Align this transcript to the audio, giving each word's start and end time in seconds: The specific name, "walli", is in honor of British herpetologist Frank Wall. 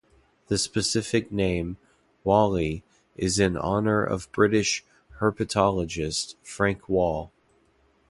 The 0.47 0.57
specific 0.57 1.31
name, 1.31 1.77
"walli", 2.25 2.81
is 3.17 3.37
in 3.37 3.55
honor 3.55 4.03
of 4.03 4.31
British 4.31 4.83
herpetologist 5.19 6.37
Frank 6.41 6.89
Wall. 6.89 7.31